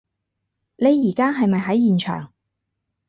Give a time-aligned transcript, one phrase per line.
[0.77, 2.33] 你而家係咪喺現場？